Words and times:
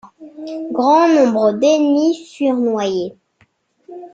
Grand 0.71 1.07
nombre 1.13 1.51
d'ennemis 1.51 2.25
furent 2.35 2.55
noyés. 2.57 3.13